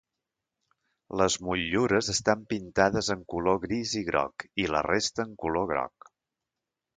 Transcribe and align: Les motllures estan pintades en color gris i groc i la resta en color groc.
Les 1.21 1.35
motllures 1.47 2.09
estan 2.13 2.41
pintades 2.53 3.11
en 3.17 3.21
color 3.35 3.61
gris 3.67 3.93
i 4.01 4.03
groc 4.09 4.47
i 4.65 4.67
la 4.77 4.83
resta 4.89 5.27
en 5.29 5.37
color 5.45 5.69
groc. 5.75 6.11